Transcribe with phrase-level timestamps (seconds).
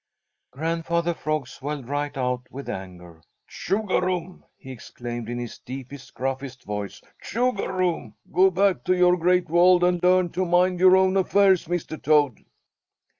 [0.49, 3.21] Grandfather Frog swelled right out with anger.
[3.47, 7.01] "Chugarum!" he exclaimed in his deepest, gruffest voice.
[7.21, 8.15] "Chugarum!
[8.33, 12.01] Go back to your Great World and learn to mind your own affairs, Mr.
[12.01, 12.43] Toad."